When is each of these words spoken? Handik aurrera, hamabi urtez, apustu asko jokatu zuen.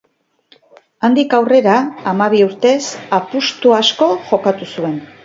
Handik 1.07 1.35
aurrera, 1.39 1.75
hamabi 2.11 2.41
urtez, 2.45 2.79
apustu 3.19 3.77
asko 3.81 4.09
jokatu 4.31 4.71
zuen. 4.73 4.99